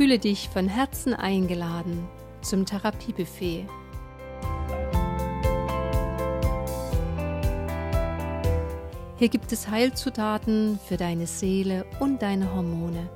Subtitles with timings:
[0.00, 2.08] Fühle dich von Herzen eingeladen
[2.40, 3.66] zum Therapiebuffet.
[9.18, 13.10] Hier gibt es Heilzutaten für deine Seele und deine Hormone.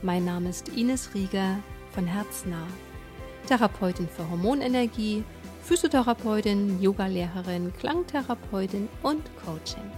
[0.00, 1.58] Mein Name ist Ines Rieger
[1.90, 2.66] von Herznah,
[3.48, 5.24] Therapeutin für Hormonenergie,
[5.62, 9.92] Physiotherapeutin, Yogalehrerin, Klangtherapeutin und Coaching.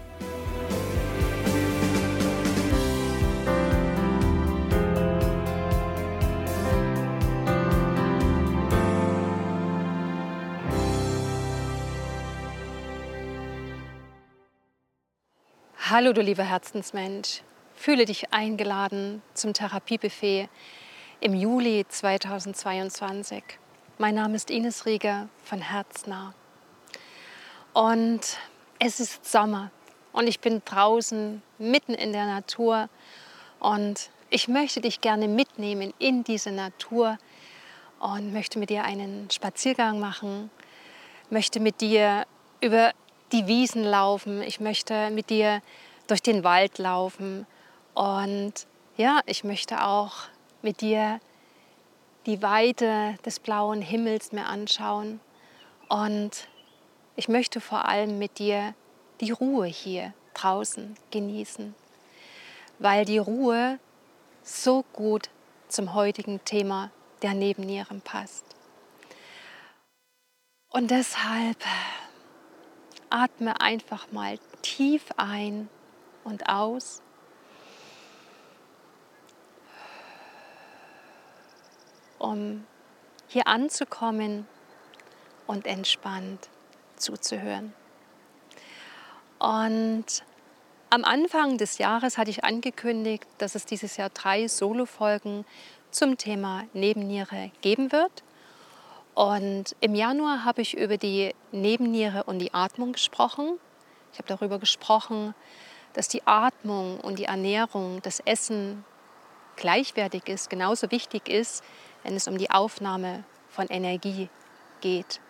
[15.90, 17.40] Hallo du lieber Herzensmensch,
[17.74, 20.50] fühle dich eingeladen zum Therapiebuffet
[21.20, 23.42] im Juli 2022.
[23.96, 26.34] Mein Name ist Ines Rieger von Herznah.
[27.72, 28.20] Und
[28.78, 29.70] es ist Sommer
[30.12, 32.90] und ich bin draußen mitten in der Natur
[33.58, 37.16] und ich möchte dich gerne mitnehmen in diese Natur
[37.98, 40.50] und möchte mit dir einen Spaziergang machen,
[41.30, 42.26] möchte mit dir
[42.60, 42.92] über
[43.32, 45.62] die Wiesen laufen, ich möchte mit dir
[46.06, 47.46] durch den Wald laufen.
[47.94, 50.24] Und ja, ich möchte auch
[50.62, 51.20] mit dir
[52.26, 55.20] die Weite des blauen Himmels mir anschauen.
[55.88, 56.48] Und
[57.16, 58.74] ich möchte vor allem mit dir
[59.20, 61.74] die Ruhe hier draußen genießen,
[62.78, 63.78] weil die Ruhe
[64.42, 65.30] so gut
[65.68, 66.90] zum heutigen Thema
[67.22, 68.44] der Nebennieren passt.
[70.70, 71.56] Und deshalb
[73.10, 75.68] atme einfach mal tief ein
[76.24, 77.02] und aus.
[82.18, 82.66] Um
[83.28, 84.46] hier anzukommen
[85.46, 86.48] und entspannt
[86.96, 87.72] zuzuhören.
[89.38, 90.24] Und
[90.90, 95.44] am Anfang des Jahres hatte ich angekündigt, dass es dieses Jahr drei Solo-Folgen
[95.90, 98.24] zum Thema Nebenniere geben wird.
[99.18, 103.58] Und im Januar habe ich über die Nebenniere und die Atmung gesprochen.
[104.12, 105.34] Ich habe darüber gesprochen,
[105.92, 108.84] dass die Atmung und die Ernährung, das Essen
[109.56, 111.64] gleichwertig ist, genauso wichtig ist,
[112.04, 114.28] wenn es um die Aufnahme von Energie
[114.82, 115.20] geht.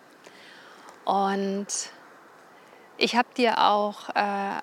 [1.03, 1.65] Und
[2.97, 4.61] ich habe dir auch äh,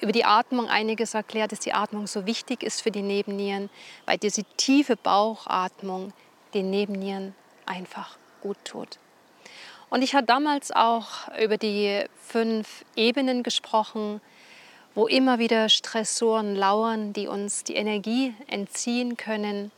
[0.00, 3.68] über die Atmung einiges erklärt, dass die Atmung so wichtig ist für die Nebennieren,
[4.06, 6.14] weil diese tiefe Bauchatmung
[6.54, 7.34] den Nebennieren
[7.66, 8.98] einfach gut tut.
[9.90, 14.20] Und ich habe damals auch über die fünf Ebenen gesprochen,
[14.94, 19.70] wo immer wieder Stressoren lauern, die uns die Energie entziehen können.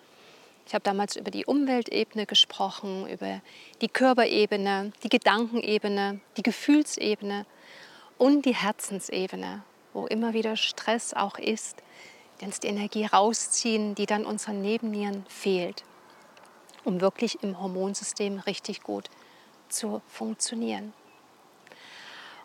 [0.66, 3.40] Ich habe damals über die Umweltebene gesprochen, über
[3.80, 7.44] die Körperebene, die Gedankenebene, die Gefühlsebene
[8.18, 9.62] und die Herzensebene,
[9.92, 11.82] wo immer wieder Stress auch ist,
[12.40, 15.84] die uns die Energie rausziehen, die dann unseren Nebennieren fehlt
[16.84, 19.08] um wirklich im Hormonsystem richtig gut
[19.68, 20.92] zu funktionieren.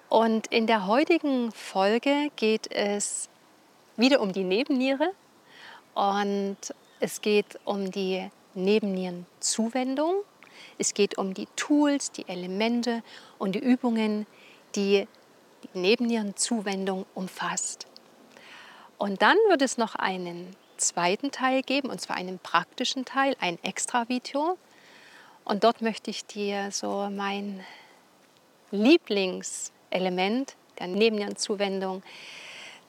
[0.10, 3.30] Und in der heutigen Folge geht es
[3.98, 5.12] wieder um die Nebenniere
[5.94, 6.58] und
[7.00, 10.24] es geht um die Nebennierenzuwendung.
[10.78, 13.04] Es geht um die Tools, die Elemente
[13.38, 14.26] und die Übungen,
[14.76, 15.08] die
[15.64, 17.88] die Nebennierenzuwendung umfasst.
[18.98, 23.62] Und dann wird es noch einen zweiten Teil geben, und zwar einen praktischen Teil, ein
[23.64, 24.58] Extra-Video.
[25.44, 27.64] Und dort möchte ich dir so mein
[28.72, 32.04] Lieblingselement der Nebennierenzuwendung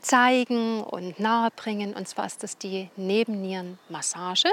[0.01, 1.95] zeigen und nahebringen.
[1.95, 4.49] Und zwar ist das die Nebennierenmassage.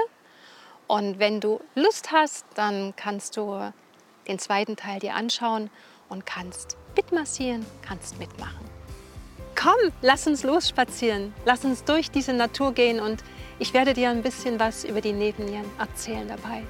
[0.86, 3.72] Und wenn du Lust hast, dann kannst du
[4.28, 5.70] den zweiten Teil dir anschauen
[6.08, 8.73] und kannst mitmassieren, kannst mitmachen
[9.54, 13.22] komm, lass uns losspazieren, lass uns durch diese Natur gehen und
[13.58, 16.62] ich werde dir ein bisschen was über die Nebennieren erzählen dabei.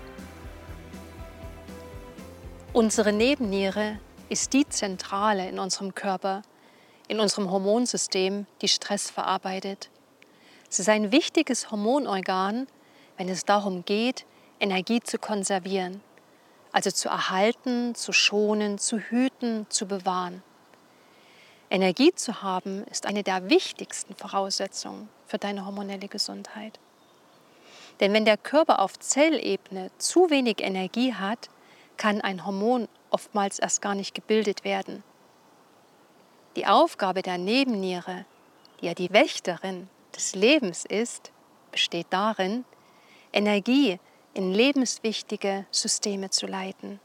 [2.72, 3.98] Unsere Nebenniere
[4.28, 6.42] ist die Zentrale in unserem Körper,
[7.08, 9.90] in unserem Hormonsystem, die Stress verarbeitet.
[10.70, 12.66] Es ist ein wichtiges Hormonorgan,
[13.16, 14.26] wenn es darum geht,
[14.58, 16.00] Energie zu konservieren,
[16.72, 20.42] also zu erhalten, zu schonen, zu hüten, zu bewahren.
[21.74, 26.78] Energie zu haben, ist eine der wichtigsten Voraussetzungen für deine hormonelle Gesundheit.
[27.98, 31.50] Denn wenn der Körper auf Zellebene zu wenig Energie hat,
[31.96, 35.02] kann ein Hormon oftmals erst gar nicht gebildet werden.
[36.54, 38.24] Die Aufgabe der Nebenniere,
[38.80, 41.32] die ja die Wächterin des Lebens ist,
[41.72, 42.64] besteht darin,
[43.32, 43.98] Energie
[44.32, 47.00] in lebenswichtige Systeme zu leiten,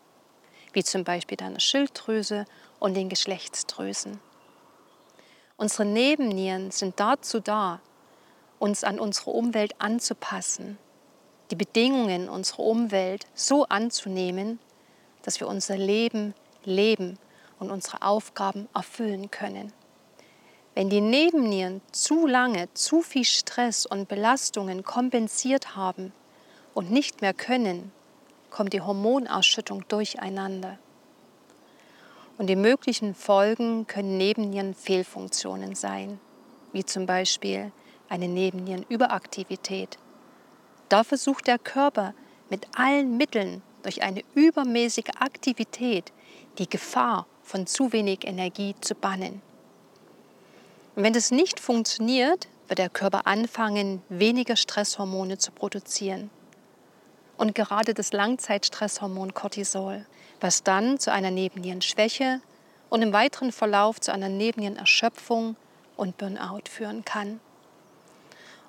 [0.74, 2.46] wie zum Beispiel deine Schilddrüse
[2.80, 4.29] und den Geschlechtsdrüsen.
[5.60, 7.82] Unsere Nebennieren sind dazu da,
[8.60, 10.78] uns an unsere Umwelt anzupassen,
[11.52, 14.60] die Bedingungen unserer Umwelt so anzunehmen,
[15.22, 16.34] dass wir unser Leben
[16.64, 17.20] leben
[17.60, 19.74] und unsere Aufgaben erfüllen können.
[20.76, 26.14] Wenn die Nebennieren zu lange zu viel Stress und Belastungen kompensiert haben
[26.74, 27.92] und nicht mehr können,
[28.50, 30.80] kommt die Hormonausschüttung durcheinander.
[32.40, 36.22] Und die möglichen Folgen können Nebennierenfehlfunktionen sein,
[36.72, 37.74] wie zum Beispiel
[38.08, 40.00] eine Nebennierenüberaktivität.
[40.88, 42.14] Da versucht der Körper
[42.50, 46.14] mit allen Mitteln durch eine übermäßige Aktivität
[46.60, 49.42] die Gefahr von zu wenig Energie zu bannen.
[50.96, 56.30] Und wenn das nicht funktioniert, wird der Körper anfangen, weniger Stresshormone zu produzieren.
[57.36, 60.06] Und gerade das Langzeitstresshormon Cortisol
[60.42, 62.42] was dann zu einer Nebennierenschwäche
[62.90, 65.56] und im weiteren Verlauf zu einer Nebennierenerschöpfung
[65.96, 67.40] und Burnout führen kann.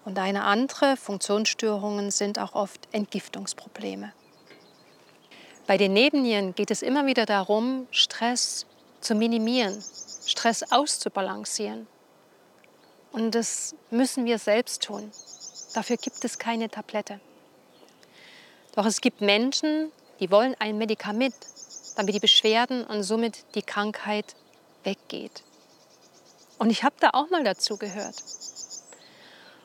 [0.05, 4.13] Und eine andere Funktionsstörungen sind auch oft Entgiftungsprobleme.
[5.67, 8.67] Bei den Nebennieren geht es immer wieder darum, Stress
[9.01, 9.83] zu minimieren,
[10.27, 11.87] Stress auszubalancieren.
[13.13, 15.11] Und das müssen wir selbst tun.
[15.75, 17.21] Dafür gibt es keine Tablette.
[18.75, 21.35] Doch es gibt Menschen, die wollen ein Medikament,
[21.97, 24.35] damit die Beschwerden und somit die Krankheit
[24.85, 25.43] weggeht.
[26.59, 28.17] Und ich habe da auch mal dazu gehört.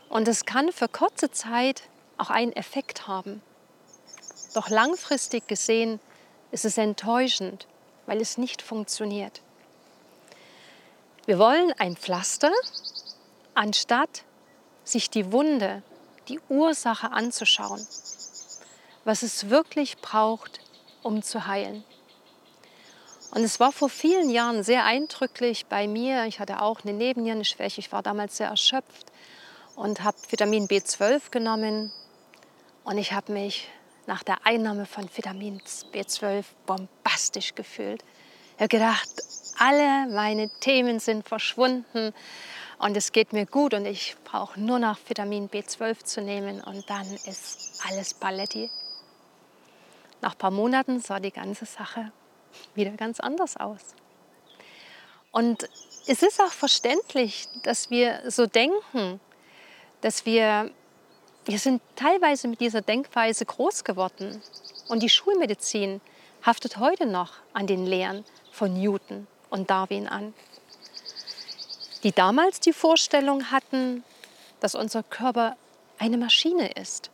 [0.09, 1.83] Und es kann für kurze Zeit
[2.17, 3.41] auch einen Effekt haben.
[4.53, 5.99] Doch langfristig gesehen
[6.51, 7.67] ist es enttäuschend,
[8.05, 9.41] weil es nicht funktioniert.
[11.25, 12.51] Wir wollen ein Pflaster,
[13.55, 14.23] anstatt
[14.83, 15.81] sich die Wunde,
[16.27, 17.85] die Ursache anzuschauen,
[19.03, 20.59] was es wirklich braucht,
[21.03, 21.83] um zu heilen.
[23.35, 26.23] Und es war vor vielen Jahren sehr eindrücklich bei mir.
[26.23, 27.81] Ich hatte auch eine Nebennierenschwäche.
[27.81, 29.11] Ich war damals sehr erschöpft
[29.75, 31.91] und habe Vitamin B12 genommen.
[32.85, 33.67] Und ich habe mich
[34.07, 35.59] nach der Einnahme von Vitamin
[35.91, 38.05] B12 bombastisch gefühlt.
[38.55, 39.09] Ich habe gedacht,
[39.59, 42.13] alle meine Themen sind verschwunden
[42.77, 46.89] und es geht mir gut und ich brauche nur noch Vitamin B12 zu nehmen und
[46.89, 48.69] dann ist alles Paletti.
[50.21, 52.13] Nach ein paar Monaten sah die ganze Sache
[52.73, 53.81] wieder ganz anders aus.
[55.31, 55.67] Und
[56.07, 59.19] es ist auch verständlich, dass wir so denken,
[60.01, 60.71] dass wir,
[61.45, 64.41] wir sind teilweise mit dieser Denkweise groß geworden.
[64.87, 65.99] Und die Schulmedizin
[66.45, 70.33] haftet heute noch an den Lehren von Newton und Darwin an,
[72.03, 74.03] die damals die Vorstellung hatten,
[74.59, 75.57] dass unser Körper
[75.97, 77.09] eine Maschine ist.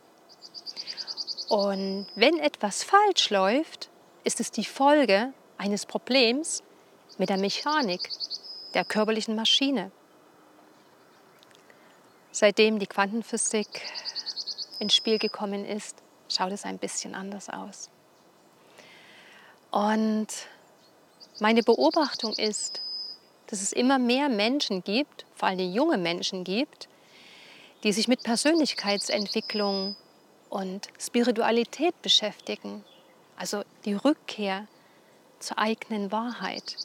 [1.48, 3.88] Und wenn etwas falsch läuft,
[4.24, 6.62] ist es die Folge eines Problems
[7.18, 8.00] mit der Mechanik
[8.74, 9.90] der körperlichen Maschine.
[12.30, 13.68] Seitdem die Quantenphysik
[14.78, 15.96] ins Spiel gekommen ist,
[16.28, 17.90] schaut es ein bisschen anders aus.
[19.70, 20.28] Und
[21.40, 22.80] meine Beobachtung ist,
[23.48, 26.88] dass es immer mehr Menschen gibt, vor allem junge Menschen gibt,
[27.82, 29.96] die sich mit Persönlichkeitsentwicklung
[30.48, 32.84] und Spiritualität beschäftigen
[33.42, 34.66] also die Rückkehr
[35.38, 36.76] zur eigenen Wahrheit.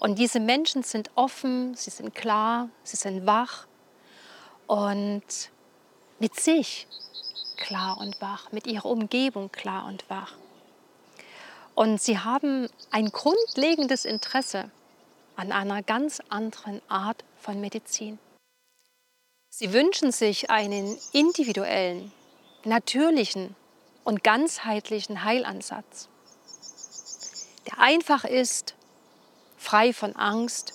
[0.00, 3.66] Und diese Menschen sind offen, sie sind klar, sie sind wach
[4.66, 5.22] und
[6.18, 6.86] mit sich
[7.56, 10.34] klar und wach, mit ihrer Umgebung klar und wach.
[11.74, 14.70] Und sie haben ein grundlegendes Interesse
[15.36, 18.18] an einer ganz anderen Art von Medizin.
[19.48, 22.10] Sie wünschen sich einen individuellen,
[22.64, 23.54] natürlichen
[24.04, 26.08] und ganzheitlichen Heilansatz,
[27.66, 28.74] der einfach ist,
[29.56, 30.74] frei von Angst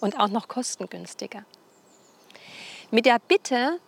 [0.00, 1.44] und auch noch kostengünstiger.
[2.90, 3.78] Mit der Bitte,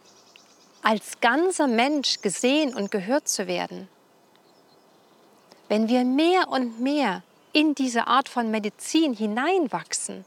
[0.83, 3.89] als ganzer Mensch gesehen und gehört zu werden.
[5.69, 10.25] Wenn wir mehr und mehr in diese Art von Medizin hineinwachsen,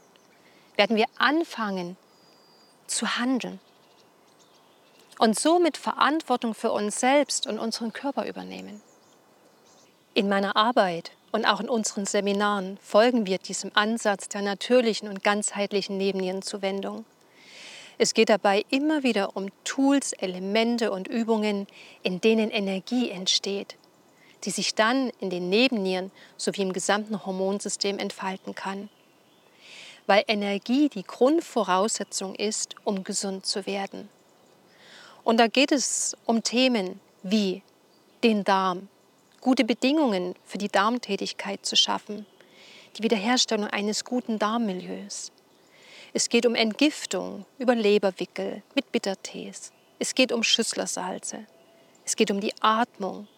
[0.76, 1.96] werden wir anfangen
[2.86, 3.60] zu handeln
[5.18, 8.80] und somit Verantwortung für uns selbst und unseren Körper übernehmen.
[10.14, 15.24] In meiner Arbeit und auch in unseren Seminaren folgen wir diesem Ansatz der natürlichen und
[15.24, 17.04] ganzheitlichen Nebennierenzuwendung.
[17.98, 21.66] Es geht dabei immer wieder um Tools, Elemente und Übungen,
[22.02, 23.76] in denen Energie entsteht,
[24.44, 28.88] die sich dann in den Nebennieren sowie im gesamten Hormonsystem entfalten kann.
[30.06, 34.08] Weil Energie die Grundvoraussetzung ist, um gesund zu werden.
[35.24, 37.62] Und da geht es um Themen wie
[38.24, 38.88] den Darm,
[39.40, 42.26] gute Bedingungen für die Darmtätigkeit zu schaffen,
[42.96, 45.32] die Wiederherstellung eines guten Darmmilieus,
[46.14, 49.72] Es geht um Entgiftung über Leberwickel mit Bittertees.
[49.98, 51.46] Es geht um Schüsslersalze.
[52.04, 53.28] Es geht um die Atmung.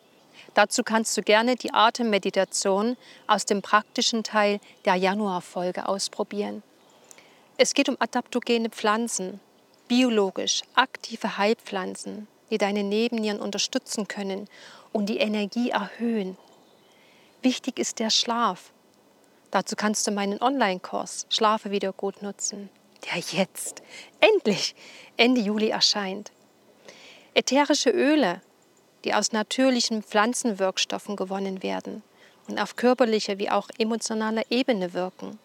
[0.54, 2.96] Dazu kannst du gerne die Atemmeditation
[3.28, 6.64] aus dem praktischen Teil der Januarfolge ausprobieren.
[7.58, 9.38] Es geht um adaptogene Pflanzen,
[9.88, 14.48] biologisch aktive Heilpflanzen, die deine Nebennieren unterstützen können
[14.92, 16.36] und die Energie erhöhen.
[17.42, 18.72] Wichtig ist der Schlaf.
[19.50, 22.70] Dazu kannst du meinen Online-Kurs Schlafe wieder gut nutzen,
[23.04, 23.82] der jetzt
[24.20, 24.74] endlich
[25.16, 26.32] Ende Juli erscheint.
[27.34, 28.40] Ätherische Öle,
[29.04, 32.02] die aus natürlichen Pflanzenwirkstoffen gewonnen werden
[32.48, 35.38] und auf körperlicher wie auch emotionaler Ebene wirken.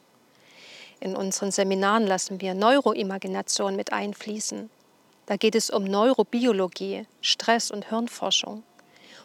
[1.00, 4.70] In unseren Seminaren lassen wir Neuroimagination mit einfließen.
[5.26, 8.64] Da geht es um Neurobiologie, Stress- und Hirnforschung,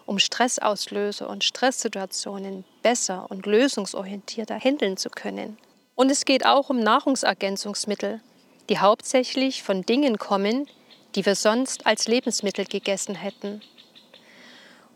[0.06, 5.56] um Stressauslöser und Stresssituationen besser und lösungsorientierter handeln zu können.
[5.96, 8.20] Und es geht auch um Nahrungsergänzungsmittel,
[8.68, 10.68] die hauptsächlich von Dingen kommen,
[11.14, 13.62] die wir sonst als Lebensmittel gegessen hätten.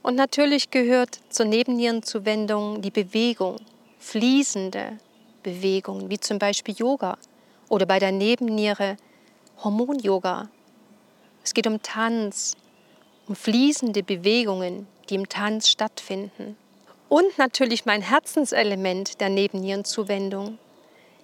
[0.03, 3.57] Und natürlich gehört zur Nebennierenzuwendung die Bewegung,
[3.99, 4.99] fließende
[5.49, 7.17] Bewegung, wie zum Beispiel Yoga
[7.69, 8.97] oder bei der Nebenniere
[9.63, 10.51] Hormon-Yoga.
[11.43, 12.57] Es geht um Tanz,
[13.27, 16.57] um fließende Bewegungen, die im Tanz stattfinden.
[17.09, 20.59] Und natürlich mein Herzenselement der Nebennierenzuwendung,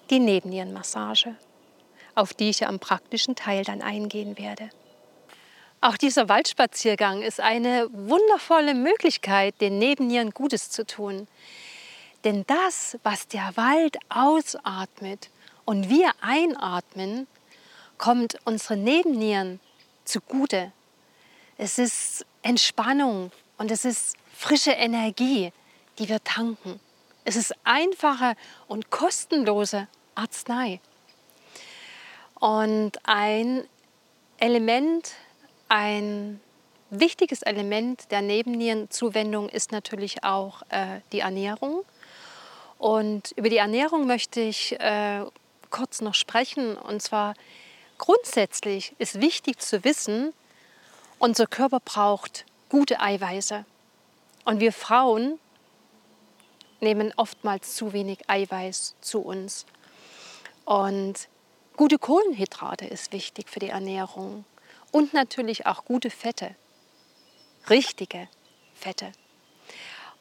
[0.09, 1.37] die Nebennierenmassage,
[2.14, 4.71] auf die ich ja am praktischen Teil dann eingehen werde.
[5.83, 11.28] Auch dieser Waldspaziergang ist eine wundervolle Möglichkeit, den Nebennieren Gutes zu tun.
[12.25, 15.31] Denn das, was der Wald ausatmet
[15.64, 17.26] und wir einatmen,
[17.99, 19.61] kommt unseren Nebennieren
[20.04, 20.73] zugute.
[21.59, 25.52] Es ist Entspannung und es ist frische Energie,
[25.99, 26.81] die wir tanken.
[27.25, 28.37] Es ist einfache
[28.69, 30.81] und kostenlose Arznei.
[32.40, 33.64] Und ein
[34.38, 35.12] Element,
[35.69, 36.40] ein
[36.90, 41.85] wichtiges Element der Nebennierenzuwendung ist natürlich auch äh, die Ernährung.
[42.78, 45.25] Und über die Ernährung möchte ich äh,
[45.71, 46.76] kurz noch sprechen.
[46.76, 47.35] Und zwar
[47.99, 50.33] grundsätzlich ist wichtig zu wissen,
[51.19, 53.64] unser Körper braucht gute Eiweiße.
[54.45, 55.38] Und wir Frauen
[56.81, 59.64] nehmen oftmals zu wenig Eiweiß zu uns.
[60.64, 61.28] Und
[61.76, 64.45] gute Kohlenhydrate ist wichtig für die Ernährung.
[64.93, 66.54] Und natürlich auch gute Fette.
[67.69, 68.28] Richtige
[68.75, 69.12] Fette.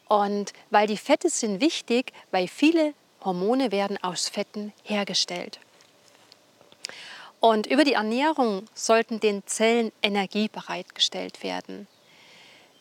[0.08, 2.94] Und weil die Fette sind wichtig, weil viele
[3.24, 5.60] Hormone werden aus Fetten hergestellt.
[7.40, 11.88] Und über die Ernährung sollten den Zellen Energie bereitgestellt werden.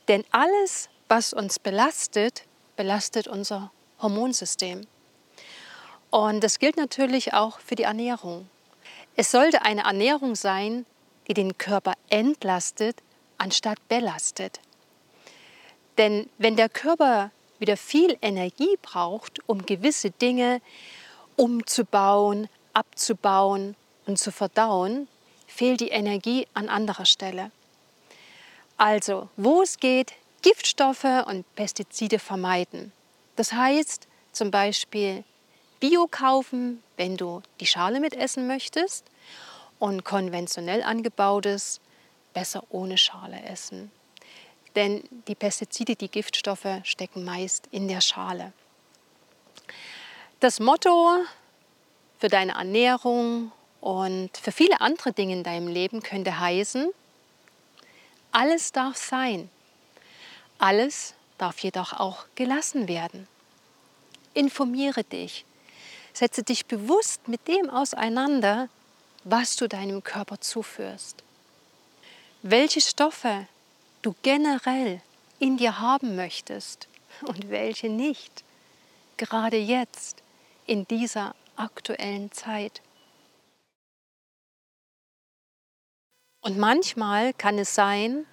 [0.09, 2.45] Denn alles, was uns belastet,
[2.77, 4.87] belastet unser Hormonsystem.
[6.11, 8.49] Und das gilt natürlich auch für die Ernährung.
[9.17, 10.87] Es sollte eine Ernährung sein,
[11.29, 12.97] die den Körper entlastet,
[13.39, 14.61] anstatt belastet.
[15.99, 20.61] Denn wenn der Körper wieder viel Energie braucht, um gewisse Dinge
[21.37, 25.09] umzubauen, abzubauen und zu verdauen,
[25.47, 27.51] fehlt die Energie an anderer Stelle.
[28.77, 32.93] Also, wo es geht, Giftstoffe und Pestizide vermeiden.
[33.37, 35.25] Das heißt zum Beispiel
[35.79, 39.05] Bio kaufen, wenn du die Schale mitessen möchtest
[39.79, 41.81] und konventionell angebautes
[42.35, 43.91] besser ohne Schale essen.
[44.75, 48.53] Denn die Pestizide, die Giftstoffe stecken meist in der Schale.
[50.41, 51.19] Das Motto
[52.19, 56.91] für deine Ernährung und für viele andere Dinge in deinem Leben könnte heißen,
[58.31, 59.51] alles darf sein.
[60.59, 63.29] Alles darf jedoch auch gelassen werden.
[64.33, 65.45] Informiere dich.
[66.13, 68.69] Setze dich bewusst mit dem auseinander,
[69.25, 71.23] was du deinem Körper zuführst.
[72.43, 73.47] Welche Stoffe
[74.03, 75.01] du generell
[75.39, 76.89] in dir haben möchtest
[77.23, 78.45] und welche nicht,
[79.17, 80.23] gerade jetzt
[80.67, 82.83] in dieser aktuellen Zeit.
[86.41, 88.27] Und manchmal kann es sein,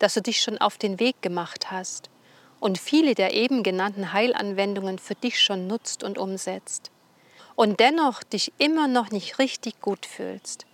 [0.00, 2.10] dass du dich schon auf den Weg gemacht hast
[2.58, 6.90] und viele der eben genannten Heilanwendungen für dich schon nutzt und umsetzt
[7.54, 10.66] und dennoch dich immer noch nicht richtig gut fühlst,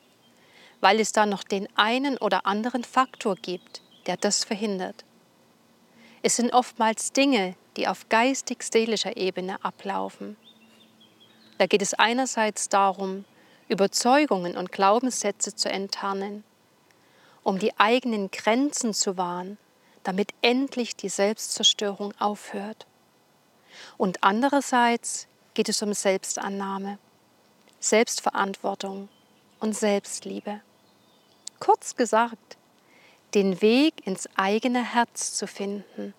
[0.80, 5.04] weil es da noch den einen oder anderen Faktor gibt, der das verhindert.
[6.22, 10.36] Es sind oftmals Dinge, die auf geistig-seelischer Ebene ablaufen.
[11.58, 13.24] Da geht es einerseits darum,
[13.68, 16.42] Überzeugungen und Glaubenssätze zu enttarnen,
[17.44, 19.58] um die eigenen Grenzen zu wahren,
[20.02, 22.86] damit endlich die Selbstzerstörung aufhört.
[23.96, 26.98] Und andererseits geht es um Selbstannahme,
[27.78, 29.08] Selbstverantwortung
[29.60, 30.60] und Selbstliebe.
[31.60, 32.57] Kurz gesagt,
[33.34, 36.14] den Weg ins eigene Herz zu finden.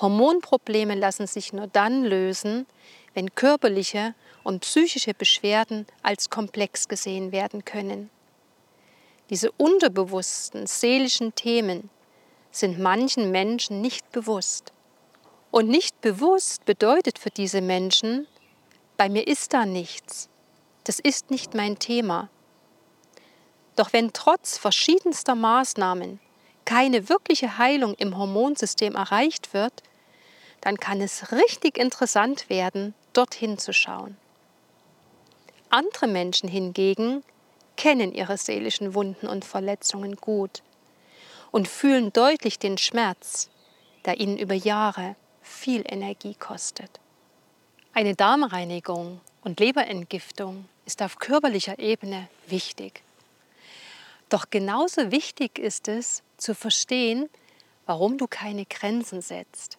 [0.00, 2.66] Hormonprobleme lassen sich nur dann lösen,
[3.14, 8.10] wenn körperliche und psychische Beschwerden als komplex gesehen werden können.
[9.30, 11.90] Diese unterbewussten seelischen Themen
[12.52, 14.72] sind manchen Menschen nicht bewusst.
[15.50, 18.26] Und nicht bewusst bedeutet für diese Menschen,
[18.96, 20.28] bei mir ist da nichts,
[20.84, 22.30] das ist nicht mein Thema.
[23.76, 26.18] Doch wenn trotz verschiedenster Maßnahmen
[26.64, 29.82] keine wirkliche Heilung im Hormonsystem erreicht wird,
[30.62, 34.16] dann kann es richtig interessant werden, dorthin zu schauen.
[35.68, 37.22] Andere Menschen hingegen
[37.76, 40.62] kennen ihre seelischen Wunden und Verletzungen gut
[41.50, 43.48] und fühlen deutlich den Schmerz,
[44.04, 47.00] der ihnen über Jahre viel Energie kostet.
[47.92, 53.02] Eine Darmreinigung und Leberentgiftung ist auf körperlicher Ebene wichtig.
[54.28, 57.28] Doch genauso wichtig ist es zu verstehen,
[57.86, 59.78] warum du keine Grenzen setzt.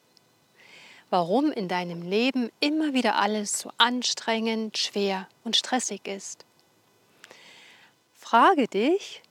[1.10, 6.46] Warum in deinem Leben immer wieder alles so anstrengend, schwer und stressig ist.
[8.14, 9.22] Frage dich,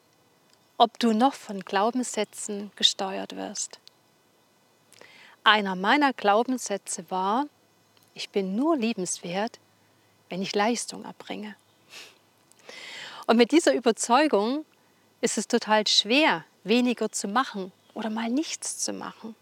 [0.79, 3.79] ob du noch von Glaubenssätzen gesteuert wirst.
[5.45, 7.47] Einer meiner Glaubenssätze war,
[8.15, 9.59] ich bin nur liebenswert,
[10.29, 11.57] wenn ich Leistung erbringe.
[13.27, 14.65] Und mit dieser Überzeugung
[15.21, 19.35] ist es total schwer, weniger zu machen oder mal nichts zu machen.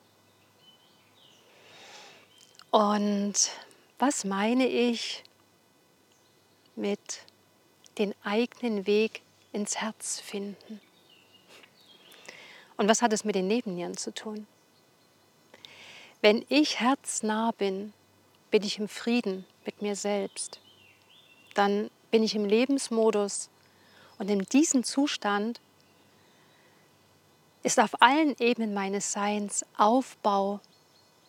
[2.70, 3.50] Und
[3.98, 5.22] was meine ich
[6.76, 7.22] mit
[7.98, 10.80] den eigenen Weg ins Herz finden?
[12.76, 14.46] Und was hat es mit den Nebennieren zu tun?
[16.20, 17.92] Wenn ich herznah bin,
[18.50, 20.58] bin ich im Frieden mit mir selbst.
[21.54, 23.50] Dann bin ich im Lebensmodus
[24.18, 25.60] und in diesem Zustand
[27.64, 30.60] ist auf allen Ebenen meines Seins Aufbau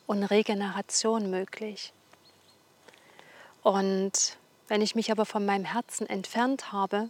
[0.05, 1.93] und Regeneration möglich.
[3.63, 7.09] Und wenn ich mich aber von meinem Herzen entfernt habe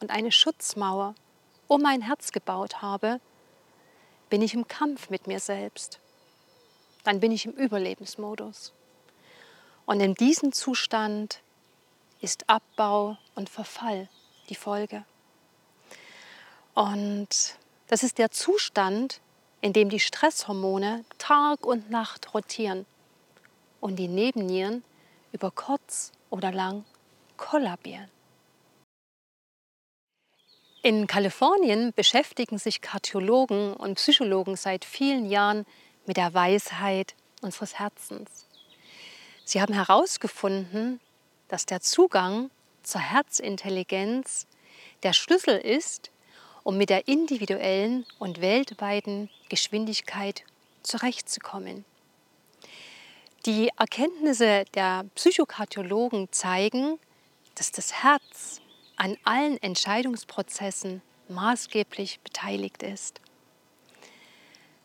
[0.00, 1.14] und eine Schutzmauer
[1.68, 3.20] um mein Herz gebaut habe,
[4.30, 6.00] bin ich im Kampf mit mir selbst.
[7.04, 8.72] Dann bin ich im Überlebensmodus.
[9.86, 11.40] Und in diesem Zustand
[12.20, 14.08] ist Abbau und Verfall
[14.48, 15.04] die Folge.
[16.74, 17.56] Und
[17.88, 19.20] das ist der Zustand,
[19.60, 22.86] in dem die Stresshormone Tag und Nacht rotieren
[23.80, 24.84] und die Nebennieren
[25.32, 26.84] über kurz oder lang
[27.36, 28.10] kollabieren.
[30.82, 35.66] In Kalifornien beschäftigen sich Kardiologen und Psychologen seit vielen Jahren
[36.06, 38.46] mit der Weisheit unseres Herzens.
[39.44, 41.00] Sie haben herausgefunden,
[41.48, 42.50] dass der Zugang
[42.82, 44.46] zur Herzintelligenz
[45.02, 46.10] der Schlüssel ist,
[46.66, 50.42] um mit der individuellen und weltweiten Geschwindigkeit
[50.82, 51.84] zurechtzukommen.
[53.46, 56.98] Die Erkenntnisse der Psychokardiologen zeigen,
[57.54, 58.60] dass das Herz
[58.96, 63.20] an allen Entscheidungsprozessen maßgeblich beteiligt ist.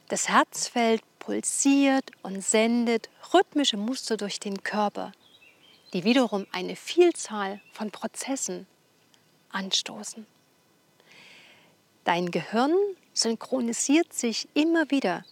[0.07, 5.13] Das Herzfeld pulsiert und sendet rhythmische Muster durch den Körper,
[5.93, 8.67] die wiederum eine Vielzahl von Prozessen
[9.49, 10.27] anstoßen.
[12.03, 12.73] Dein Gehirn
[13.13, 15.23] synchronisiert sich immer wieder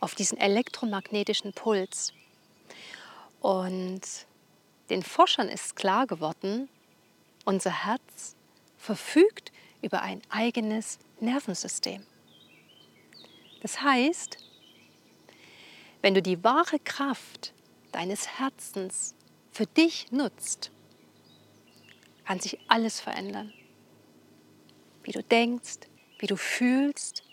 [0.00, 2.12] auf diesen elektromagnetischen Puls.
[3.40, 4.02] Und
[4.90, 6.68] den Forschern ist klar geworden,
[7.44, 8.36] unser Herz
[8.76, 12.04] verfügt über ein eigenes Nervensystem.
[13.62, 14.38] Das heißt,
[16.02, 17.54] wenn du die wahre Kraft
[17.92, 19.14] deines Herzens
[19.52, 20.70] für dich nutzt,
[22.24, 23.52] kann sich alles verändern.
[25.04, 25.78] Wie du denkst,
[26.22, 27.24] wie du fühlst,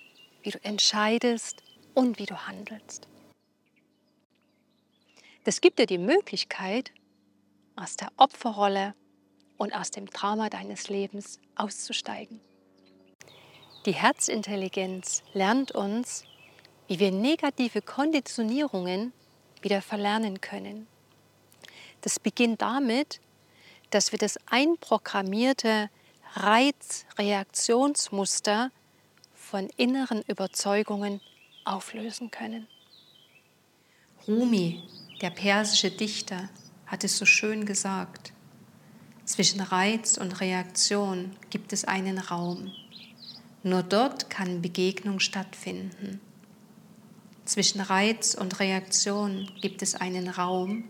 [0.41, 1.61] wie du entscheidest
[1.93, 3.07] und wie du handelst.
[5.43, 6.91] Das gibt dir die Möglichkeit,
[7.75, 8.95] aus der Opferrolle
[9.57, 12.41] und aus dem Trauma deines Lebens auszusteigen.
[13.85, 16.23] Die Herzintelligenz lernt uns,
[16.87, 19.13] wie wir negative Konditionierungen
[19.61, 20.87] wieder verlernen können.
[22.01, 23.21] Das beginnt damit,
[23.91, 25.91] dass wir das einprogrammierte
[26.33, 28.71] Reizreaktionsmuster
[29.49, 31.21] von inneren Überzeugungen
[31.65, 32.67] auflösen können.
[34.27, 34.83] Rumi,
[35.21, 36.49] der persische Dichter,
[36.85, 38.31] hat es so schön gesagt.
[39.25, 42.71] Zwischen Reiz und Reaktion gibt es einen Raum.
[43.63, 46.21] Nur dort kann Begegnung stattfinden.
[47.45, 50.83] Zwischen Reiz und Reaktion gibt es einen Raum.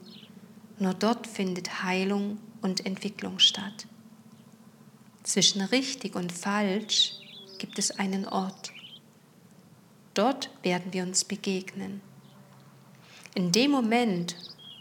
[0.79, 3.87] Nur dort findet Heilung und Entwicklung statt.
[5.23, 7.13] zwischen richtig und falsch
[7.59, 8.71] gibt es einen Ort.
[10.15, 12.01] Dort werden wir uns begegnen.
[13.35, 14.35] In dem Moment,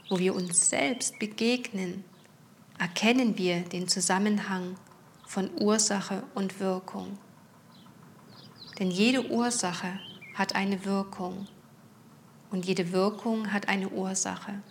[0.09, 2.05] wo wir uns selbst begegnen,
[2.79, 4.77] erkennen wir den Zusammenhang
[5.27, 7.19] von Ursache und Wirkung.
[8.79, 10.01] Denn jede Ursache
[10.35, 11.47] hat eine Wirkung
[12.51, 14.63] und jede Wirkung hat eine Ursache.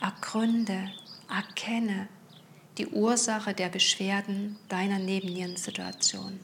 [0.00, 0.90] Ergründe,
[1.28, 2.08] erkenne
[2.78, 6.40] die Ursache der Beschwerden deiner Nebennierensituation.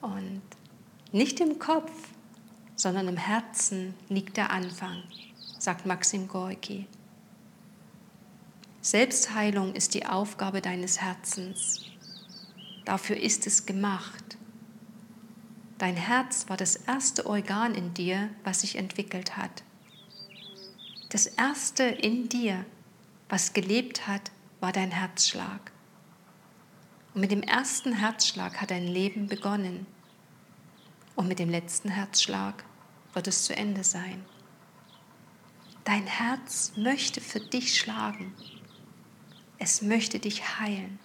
[0.00, 0.42] Und
[1.12, 1.92] nicht im Kopf,
[2.76, 5.02] sondern im Herzen liegt der Anfang,
[5.58, 6.86] sagt Maxim Gorki.
[8.80, 11.84] Selbstheilung ist die Aufgabe deines Herzens.
[12.84, 14.38] Dafür ist es gemacht.
[15.76, 19.62] Dein Herz war das erste Organ in dir, was sich entwickelt hat.
[21.10, 22.64] Das erste in dir,
[23.28, 25.72] was gelebt hat, war dein Herzschlag.
[27.14, 29.86] Und mit dem ersten Herzschlag hat dein Leben begonnen.
[31.16, 32.64] Und mit dem letzten Herzschlag
[33.12, 34.24] wird es zu Ende sein.
[35.84, 38.34] Dein Herz möchte für dich schlagen.
[39.58, 40.98] Es möchte dich heilen.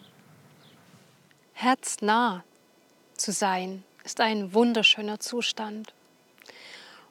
[1.53, 2.43] Herznah
[3.15, 5.93] zu sein ist ein wunderschöner Zustand.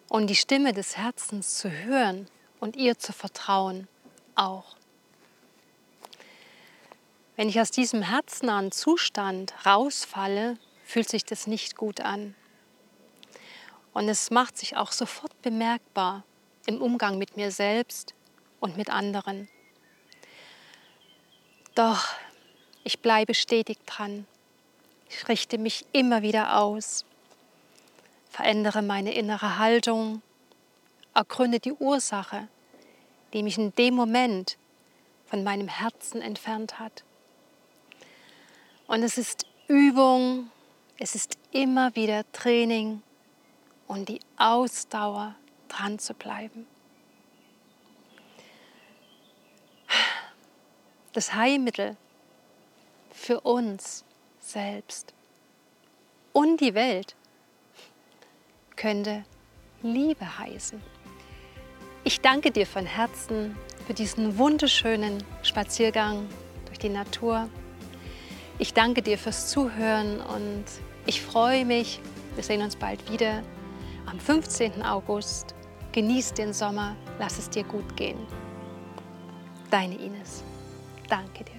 [0.09, 2.29] Und die Stimme des Herzens zu hören
[2.61, 3.89] und ihr zu vertrauen
[4.35, 4.77] auch.
[7.43, 12.37] Wenn ich aus diesem herznahen Zustand rausfalle, fühlt sich das nicht gut an.
[13.93, 16.23] Und es macht sich auch sofort bemerkbar
[16.67, 18.15] im Umgang mit mir selbst
[18.61, 19.49] und mit anderen.
[21.75, 22.15] Doch
[22.85, 24.25] ich bleibe stetig dran.
[25.11, 27.05] Ich richte mich immer wieder aus,
[28.31, 30.23] verändere meine innere Haltung,
[31.13, 32.47] ergründe die Ursache,
[33.33, 34.59] die mich in dem Moment
[35.27, 37.03] von meinem Herzen entfernt hat.
[38.87, 40.51] Und es ist Übung,
[40.99, 43.03] es ist immer wieder Training
[43.87, 45.35] und die Ausdauer
[45.68, 46.66] dran zu bleiben.
[51.12, 51.97] Das Heilmittel
[53.11, 54.05] für uns
[54.40, 55.12] selbst
[56.33, 57.14] und die Welt
[58.77, 59.25] könnte
[59.83, 60.83] Liebe heißen.
[62.05, 66.29] Ich danke dir von Herzen für diesen wunderschönen Spaziergang
[66.66, 67.49] durch die Natur.
[68.59, 70.65] Ich danke dir fürs Zuhören und
[71.07, 72.01] ich freue mich,
[72.35, 73.43] wir sehen uns bald wieder
[74.07, 74.83] am 15.
[74.83, 75.55] August.
[75.93, 78.19] Genieß den Sommer, lass es dir gut gehen.
[79.71, 80.43] Deine Ines.
[81.09, 81.52] Danke dir.